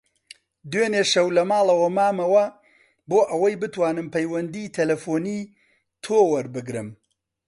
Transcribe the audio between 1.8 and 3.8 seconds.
مامەوە بۆ ئەوەی